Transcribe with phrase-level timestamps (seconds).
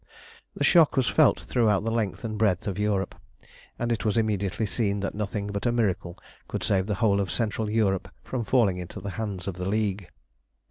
[0.55, 3.13] The shock was felt throughout the length and breadth of Europe,
[3.77, 7.29] and it was immediately seen that nothing but a miracle could save the whole of
[7.29, 10.09] Central Europe from falling into the hands of the League.